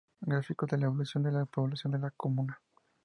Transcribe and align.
Gráfico 0.19 0.65
de 0.65 0.79
la 0.79 0.87
evolución 0.87 1.21
de 1.21 1.31
la 1.31 1.45
población 1.45 1.91
de 1.91 1.99
la 1.99 2.09
comuna 2.09 2.59